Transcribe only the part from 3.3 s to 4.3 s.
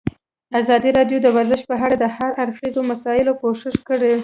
پوښښ کړی.